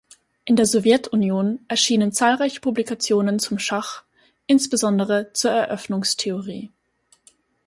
In 0.45 0.55
der 0.55 0.65
Sowjetunion 0.65 1.59
erschienen 1.67 2.11
zahlreiche 2.11 2.59
Publikationen 2.59 3.37
zum 3.37 3.59
Schach, 3.59 4.01
insbesondere 4.47 5.29
zur 5.33 5.51
Eröffnungstheorie. 5.51 6.71